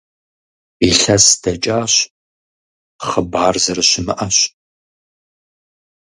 [0.89, 1.93] Илъэс дэкӀащ,
[3.07, 4.37] хъыбар зэрыщымыӀэщ.